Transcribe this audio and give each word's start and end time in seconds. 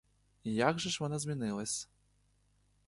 Як 0.53 0.79
же 0.79 0.89
ж 0.89 0.97
вона 1.01 1.19
змінилась! 1.19 1.87